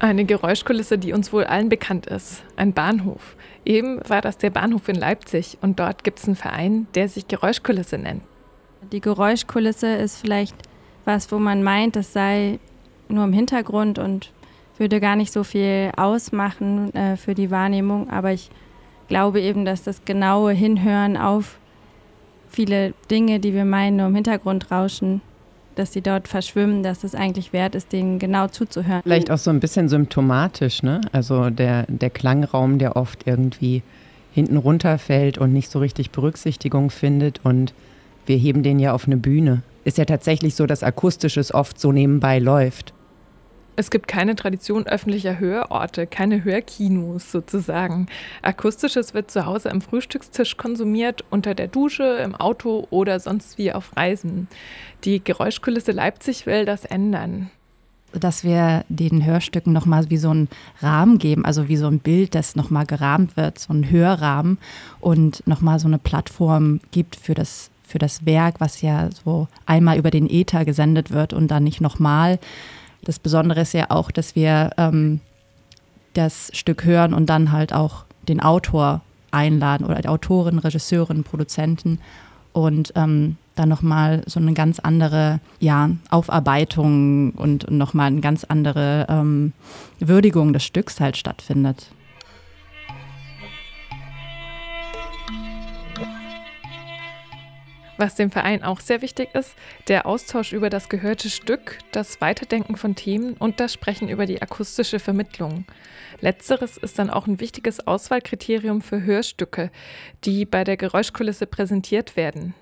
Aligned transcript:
Eine 0.00 0.24
Geräuschkulisse, 0.24 0.98
die 0.98 1.12
uns 1.12 1.32
wohl 1.32 1.44
allen 1.44 1.68
bekannt 1.68 2.06
ist. 2.06 2.42
Ein 2.56 2.72
Bahnhof. 2.72 3.36
Eben 3.64 4.00
war 4.08 4.20
das 4.20 4.36
der 4.38 4.50
Bahnhof 4.50 4.88
in 4.88 4.96
Leipzig 4.96 5.58
und 5.62 5.78
dort 5.78 6.04
gibt 6.04 6.18
es 6.18 6.26
einen 6.26 6.36
Verein, 6.36 6.86
der 6.94 7.08
sich 7.08 7.28
Geräuschkulisse 7.28 7.98
nennt. 7.98 8.22
Die 8.92 9.00
Geräuschkulisse 9.00 9.94
ist 9.94 10.18
vielleicht 10.18 10.54
was, 11.04 11.30
wo 11.32 11.38
man 11.38 11.62
meint, 11.62 11.96
das 11.96 12.12
sei 12.12 12.58
nur 13.08 13.24
im 13.24 13.32
Hintergrund 13.32 13.98
und 13.98 14.32
würde 14.78 15.00
gar 15.00 15.16
nicht 15.16 15.32
so 15.32 15.44
viel 15.44 15.90
ausmachen 15.96 16.92
äh, 16.94 17.16
für 17.16 17.34
die 17.34 17.50
Wahrnehmung. 17.50 18.10
Aber 18.10 18.32
ich 18.32 18.50
glaube 19.08 19.40
eben, 19.40 19.64
dass 19.64 19.82
das 19.82 20.04
genaue 20.04 20.52
Hinhören 20.52 21.16
auf 21.16 21.58
viele 22.48 22.94
Dinge, 23.10 23.40
die 23.40 23.54
wir 23.54 23.64
meinen, 23.64 23.96
nur 23.96 24.06
im 24.06 24.14
Hintergrund 24.14 24.70
rauschen, 24.70 25.20
dass 25.74 25.92
sie 25.92 26.00
dort 26.00 26.28
verschwimmen, 26.28 26.82
dass 26.82 27.04
es 27.04 27.14
eigentlich 27.14 27.52
wert 27.52 27.74
ist, 27.74 27.92
denen 27.92 28.18
genau 28.18 28.48
zuzuhören. 28.48 29.02
Vielleicht 29.02 29.30
auch 29.30 29.38
so 29.38 29.50
ein 29.50 29.60
bisschen 29.60 29.88
symptomatisch, 29.88 30.82
ne? 30.82 31.00
Also 31.12 31.50
der, 31.50 31.84
der 31.88 32.10
Klangraum, 32.10 32.78
der 32.78 32.96
oft 32.96 33.26
irgendwie 33.26 33.82
hinten 34.32 34.56
runterfällt 34.56 35.38
und 35.38 35.52
nicht 35.52 35.70
so 35.70 35.78
richtig 35.78 36.10
Berücksichtigung 36.10 36.90
findet 36.90 37.40
und 37.44 37.72
wir 38.26 38.36
heben 38.36 38.62
den 38.62 38.78
ja 38.78 38.92
auf 38.92 39.06
eine 39.06 39.16
Bühne. 39.16 39.62
Ist 39.84 39.98
ja 39.98 40.04
tatsächlich 40.04 40.54
so, 40.54 40.66
dass 40.66 40.82
Akustisches 40.82 41.52
oft 41.52 41.78
so 41.78 41.92
nebenbei 41.92 42.38
läuft. 42.38 42.92
Es 43.76 43.90
gibt 43.90 44.06
keine 44.08 44.36
Tradition 44.36 44.86
öffentlicher 44.86 45.38
Hörorte, 45.38 46.06
keine 46.06 46.44
Hörkinos 46.44 47.32
sozusagen. 47.32 48.06
Akustisches 48.42 49.14
wird 49.14 49.30
zu 49.30 49.46
Hause 49.46 49.70
am 49.70 49.80
Frühstückstisch 49.80 50.56
konsumiert, 50.56 51.24
unter 51.30 51.54
der 51.54 51.68
Dusche, 51.68 52.04
im 52.22 52.34
Auto 52.34 52.86
oder 52.90 53.18
sonst 53.18 53.58
wie 53.58 53.72
auf 53.72 53.96
Reisen. 53.96 54.48
Die 55.04 55.22
Geräuschkulisse 55.22 55.92
Leipzig 55.92 56.46
will 56.46 56.64
das 56.64 56.84
ändern 56.84 57.50
dass 58.20 58.44
wir 58.44 58.84
den 58.88 59.24
Hörstücken 59.24 59.72
nochmal 59.72 60.08
wie 60.08 60.16
so 60.16 60.30
einen 60.30 60.48
Rahmen 60.80 61.18
geben, 61.18 61.44
also 61.44 61.68
wie 61.68 61.76
so 61.76 61.86
ein 61.86 61.98
Bild, 61.98 62.34
das 62.34 62.56
nochmal 62.56 62.86
gerahmt 62.86 63.36
wird, 63.36 63.58
so 63.58 63.72
ein 63.72 63.90
Hörrahmen 63.90 64.58
und 65.00 65.44
nochmal 65.46 65.78
so 65.78 65.88
eine 65.88 65.98
Plattform 65.98 66.80
gibt 66.92 67.16
für 67.16 67.34
das, 67.34 67.70
für 67.82 67.98
das 67.98 68.24
Werk, 68.24 68.60
was 68.60 68.82
ja 68.82 69.10
so 69.24 69.48
einmal 69.66 69.98
über 69.98 70.10
den 70.10 70.30
Äther 70.30 70.64
gesendet 70.64 71.10
wird 71.10 71.32
und 71.32 71.48
dann 71.48 71.64
nicht 71.64 71.80
nochmal. 71.80 72.38
Das 73.04 73.18
Besondere 73.18 73.60
ist 73.60 73.74
ja 73.74 73.90
auch, 73.90 74.10
dass 74.10 74.34
wir 74.34 74.70
ähm, 74.76 75.20
das 76.14 76.50
Stück 76.54 76.84
hören 76.84 77.14
und 77.14 77.26
dann 77.26 77.52
halt 77.52 77.72
auch 77.72 78.04
den 78.28 78.40
Autor 78.40 79.02
einladen 79.30 79.84
oder 79.84 80.08
Autorin, 80.08 80.58
Regisseurin, 80.58 81.24
Produzenten 81.24 81.98
und 82.52 82.92
ähm, 82.94 83.36
dann 83.56 83.68
nochmal 83.68 84.22
so 84.26 84.40
eine 84.40 84.52
ganz 84.54 84.78
andere 84.78 85.40
ja, 85.60 85.90
Aufarbeitung 86.10 87.32
und, 87.32 87.64
und 87.64 87.78
nochmal 87.78 88.06
eine 88.08 88.20
ganz 88.20 88.44
andere 88.44 89.06
ähm, 89.08 89.52
Würdigung 90.00 90.52
des 90.52 90.64
Stücks 90.64 91.00
halt 91.00 91.16
stattfindet. 91.16 91.90
Was 98.04 98.16
dem 98.16 98.30
Verein 98.30 98.62
auch 98.62 98.80
sehr 98.80 99.00
wichtig 99.00 99.30
ist, 99.34 99.54
der 99.88 100.04
Austausch 100.04 100.52
über 100.52 100.68
das 100.68 100.90
gehörte 100.90 101.30
Stück, 101.30 101.78
das 101.90 102.20
Weiterdenken 102.20 102.76
von 102.76 102.94
Themen 102.94 103.32
und 103.32 103.60
das 103.60 103.72
Sprechen 103.72 104.10
über 104.10 104.26
die 104.26 104.42
akustische 104.42 104.98
Vermittlung. 104.98 105.64
Letzteres 106.20 106.76
ist 106.76 106.98
dann 106.98 107.08
auch 107.08 107.26
ein 107.26 107.40
wichtiges 107.40 107.86
Auswahlkriterium 107.86 108.82
für 108.82 109.02
Hörstücke, 109.04 109.70
die 110.26 110.44
bei 110.44 110.64
der 110.64 110.76
Geräuschkulisse 110.76 111.46
präsentiert 111.46 112.14
werden. 112.14 112.52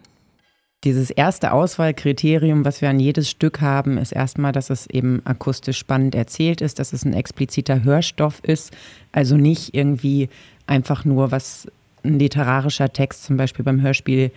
Dieses 0.84 1.10
erste 1.10 1.50
Auswahlkriterium, 1.50 2.64
was 2.64 2.80
wir 2.80 2.90
an 2.90 3.00
jedes 3.00 3.28
Stück 3.28 3.60
haben, 3.60 3.98
ist 3.98 4.12
erstmal, 4.12 4.52
dass 4.52 4.70
es 4.70 4.86
eben 4.86 5.22
akustisch 5.24 5.78
spannend 5.78 6.14
erzählt 6.14 6.60
ist, 6.60 6.78
dass 6.78 6.92
es 6.92 7.04
ein 7.04 7.14
expliziter 7.14 7.82
Hörstoff 7.82 8.38
ist, 8.44 8.72
also 9.10 9.36
nicht 9.36 9.74
irgendwie 9.74 10.28
einfach 10.68 11.04
nur 11.04 11.32
was 11.32 11.66
ein 12.04 12.20
literarischer 12.20 12.92
Text 12.92 13.24
zum 13.24 13.36
Beispiel 13.36 13.64
beim 13.64 13.80
Hörspiel 13.80 14.30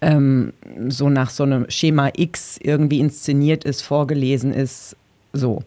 ähm, 0.00 0.52
so 0.88 1.08
nach 1.08 1.30
so 1.30 1.42
einem 1.42 1.68
Schema 1.68 2.10
X 2.16 2.58
irgendwie 2.62 3.00
inszeniert 3.00 3.64
ist, 3.64 3.82
vorgelesen 3.82 4.52
ist, 4.52 4.96
so. 5.32 5.62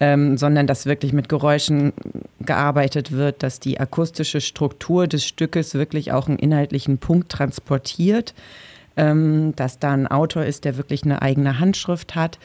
Ähm, 0.00 0.36
sondern 0.36 0.68
dass 0.68 0.86
wirklich 0.86 1.12
mit 1.12 1.28
Geräuschen 1.28 1.92
gearbeitet 2.40 3.10
wird, 3.10 3.42
dass 3.42 3.58
die 3.58 3.80
akustische 3.80 4.40
Struktur 4.40 5.08
des 5.08 5.24
Stückes 5.24 5.74
wirklich 5.74 6.12
auch 6.12 6.28
einen 6.28 6.38
inhaltlichen 6.38 6.98
Punkt 6.98 7.30
transportiert, 7.30 8.32
ähm, 8.96 9.54
dass 9.56 9.80
da 9.80 9.92
ein 9.92 10.06
Autor 10.06 10.44
ist, 10.44 10.64
der 10.64 10.76
wirklich 10.76 11.02
eine 11.02 11.20
eigene 11.20 11.58
Handschrift 11.58 12.14
hat. 12.14 12.38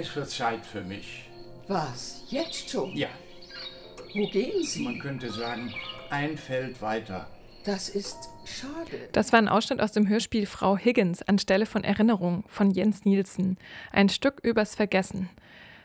Es 0.00 0.14
wird 0.14 0.30
Zeit 0.30 0.64
für 0.64 0.82
mich. 0.82 1.28
Was? 1.66 2.22
Jetzt 2.28 2.70
schon? 2.70 2.94
Ja. 2.96 3.08
Wo 4.14 4.28
gehen 4.28 4.62
Sie? 4.62 4.82
Man 4.82 5.00
könnte 5.00 5.28
sagen, 5.32 5.74
ein 6.08 6.38
Feld 6.38 6.80
weiter. 6.80 7.26
Das 7.64 7.88
ist 7.88 8.16
schade. 8.46 9.08
Das 9.10 9.32
war 9.32 9.40
ein 9.40 9.48
Ausschnitt 9.48 9.80
aus 9.80 9.90
dem 9.90 10.08
Hörspiel 10.08 10.46
Frau 10.46 10.76
Higgins 10.76 11.22
anstelle 11.22 11.66
von 11.66 11.82
Erinnerung 11.82 12.44
von 12.46 12.70
Jens 12.70 13.04
Nielsen. 13.04 13.58
Ein 13.90 14.08
Stück 14.08 14.38
übers 14.44 14.76
Vergessen, 14.76 15.30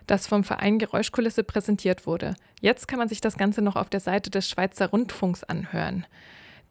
das 0.06 0.28
vom 0.28 0.44
Verein 0.44 0.78
Geräuschkulisse 0.78 1.44
präsentiert 1.44 2.06
wurde. 2.06 2.36
Jetzt 2.62 2.88
kann 2.88 3.00
man 3.00 3.10
sich 3.10 3.20
das 3.20 3.36
Ganze 3.36 3.64
noch 3.64 3.76
auf 3.76 3.90
der 3.90 4.00
Seite 4.00 4.30
des 4.30 4.48
Schweizer 4.48 4.92
Rundfunks 4.92 5.44
anhören. 5.44 6.06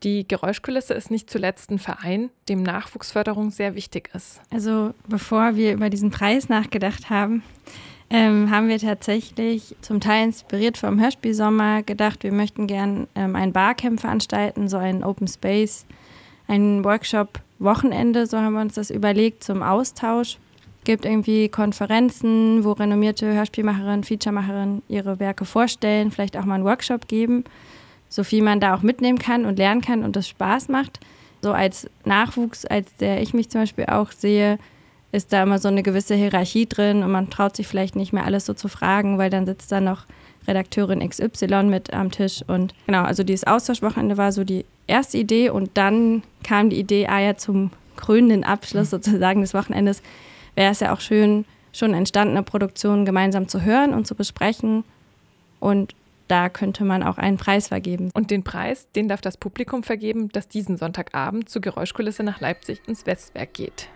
Die 0.02 0.26
Geräuschkulisse 0.26 0.94
ist 0.94 1.10
nicht 1.12 1.30
zuletzt 1.30 1.70
ein 1.70 1.78
Verein, 1.78 2.30
dem 2.48 2.62
Nachwuchsförderung 2.62 3.50
sehr 3.50 3.76
wichtig 3.76 4.10
ist. 4.14 4.40
Also 4.50 4.94
bevor 5.08 5.54
wir 5.54 5.72
über 5.74 5.90
diesen 5.90 6.10
Preis 6.10 6.48
nachgedacht 6.48 7.08
haben, 7.08 7.44
ähm, 8.10 8.50
haben 8.50 8.68
wir 8.68 8.78
tatsächlich 8.78 9.76
zum 9.80 10.00
Teil 10.00 10.24
inspiriert 10.24 10.76
vom 10.76 11.00
Hörspielsommer 11.00 11.82
gedacht, 11.82 12.24
wir 12.24 12.32
möchten 12.32 12.66
gern 12.66 13.06
ähm, 13.14 13.36
ein 13.36 13.52
Barcamp 13.52 14.00
veranstalten, 14.00 14.68
so 14.68 14.76
ein 14.76 15.04
Open 15.04 15.28
Space, 15.28 15.86
ein 16.48 16.84
Workshop-Wochenende, 16.84 18.26
so 18.26 18.38
haben 18.38 18.54
wir 18.54 18.60
uns 18.60 18.74
das 18.74 18.90
überlegt, 18.90 19.44
zum 19.44 19.62
Austausch. 19.62 20.38
Gibt 20.84 21.04
irgendwie 21.04 21.48
Konferenzen, 21.48 22.64
wo 22.64 22.72
renommierte 22.72 23.32
Hörspielmacherinnen, 23.32 24.02
Featuremacherinnen 24.02 24.82
ihre 24.88 25.20
Werke 25.20 25.44
vorstellen, 25.44 26.10
vielleicht 26.10 26.36
auch 26.36 26.44
mal 26.44 26.56
einen 26.56 26.64
Workshop 26.64 27.06
geben 27.06 27.44
so 28.12 28.24
viel 28.24 28.42
man 28.42 28.60
da 28.60 28.74
auch 28.74 28.82
mitnehmen 28.82 29.18
kann 29.18 29.46
und 29.46 29.58
lernen 29.58 29.80
kann 29.80 30.04
und 30.04 30.16
das 30.16 30.28
Spaß 30.28 30.68
macht. 30.68 31.00
So 31.40 31.52
als 31.52 31.88
Nachwuchs, 32.04 32.66
als 32.66 32.94
der 32.96 33.22
ich 33.22 33.32
mich 33.32 33.48
zum 33.48 33.62
Beispiel 33.62 33.86
auch 33.86 34.12
sehe, 34.12 34.58
ist 35.12 35.32
da 35.32 35.42
immer 35.42 35.58
so 35.58 35.68
eine 35.68 35.82
gewisse 35.82 36.14
Hierarchie 36.14 36.66
drin 36.66 37.02
und 37.02 37.10
man 37.10 37.30
traut 37.30 37.56
sich 37.56 37.66
vielleicht 37.66 37.96
nicht 37.96 38.12
mehr 38.12 38.24
alles 38.24 38.44
so 38.44 38.52
zu 38.52 38.68
fragen, 38.68 39.16
weil 39.16 39.30
dann 39.30 39.46
sitzt 39.46 39.72
da 39.72 39.80
noch 39.80 40.04
Redakteurin 40.46 41.06
XY 41.08 41.64
mit 41.64 41.94
am 41.94 42.10
Tisch. 42.10 42.44
Und 42.46 42.74
genau, 42.86 43.02
also 43.02 43.22
dieses 43.22 43.46
Austauschwochenende 43.46 44.18
war 44.18 44.30
so 44.30 44.44
die 44.44 44.66
erste 44.86 45.16
Idee 45.16 45.48
und 45.48 45.70
dann 45.74 46.22
kam 46.44 46.68
die 46.68 46.78
Idee, 46.78 47.06
ah 47.06 47.20
ja, 47.20 47.36
zum 47.36 47.70
krönenden 47.96 48.44
Abschluss 48.44 48.90
sozusagen 48.90 49.40
des 49.40 49.54
Wochenendes 49.54 50.02
wäre 50.54 50.72
es 50.72 50.80
ja 50.80 50.92
auch 50.92 51.00
schön, 51.00 51.46
schon 51.72 51.94
entstandene 51.94 52.42
Produktionen 52.42 53.06
gemeinsam 53.06 53.48
zu 53.48 53.62
hören 53.62 53.94
und 53.94 54.06
zu 54.06 54.14
besprechen 54.14 54.84
und 55.60 55.94
da 56.32 56.48
könnte 56.48 56.84
man 56.84 57.02
auch 57.02 57.18
einen 57.18 57.36
Preis 57.36 57.68
vergeben. 57.68 58.10
Und 58.14 58.30
den 58.30 58.42
Preis, 58.42 58.90
den 58.92 59.06
darf 59.06 59.20
das 59.20 59.36
Publikum 59.36 59.82
vergeben, 59.82 60.30
das 60.30 60.48
diesen 60.48 60.78
Sonntagabend 60.78 61.50
zur 61.50 61.60
Geräuschkulisse 61.60 62.22
nach 62.22 62.40
Leipzig 62.40 62.80
ins 62.86 63.04
Westwerk 63.04 63.52
geht. 63.52 63.88